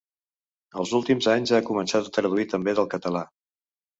Els 0.83 0.93
últims 0.99 1.27
anys, 1.33 1.51
ha 1.57 1.59
començat 1.67 2.09
a 2.09 2.13
traduir 2.17 2.47
també 2.53 2.75
del 2.79 2.91
català. 2.97 3.25